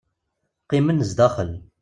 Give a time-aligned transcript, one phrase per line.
[0.63, 1.51] Qqimen sdaxel.